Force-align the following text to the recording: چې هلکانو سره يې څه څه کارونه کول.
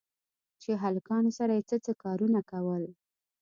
چې 0.61 0.71
هلکانو 0.83 1.31
سره 1.37 1.51
يې 1.57 1.63
څه 1.69 1.77
څه 1.85 1.91
کارونه 2.03 2.39
کول. 2.51 2.83